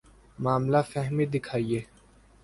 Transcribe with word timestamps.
معاملہ 0.39 0.81
فہمی 0.91 1.25
دکھائیے۔ 1.25 1.79